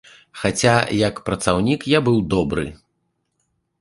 Хаця 0.43 0.71
як 1.09 1.21
працаўнік 1.29 1.81
я 1.93 1.99
быў 2.07 2.17
добры. 2.35 2.65